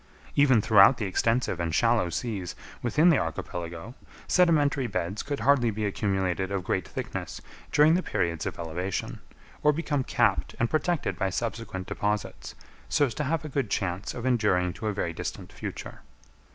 [0.35, 3.93] Even throughout the extensive and shallow seas within the archipelago,
[4.27, 7.39] sedimentary beds could hardly be accumulated of great thickness
[7.71, 9.19] during the periods of elevation,
[9.61, 12.55] or become capped and protected by subsequent deposits,
[12.89, 16.01] so as to have a good chance of enduring to a very distant future.